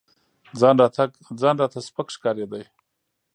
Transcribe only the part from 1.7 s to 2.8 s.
سپك ښكارېده.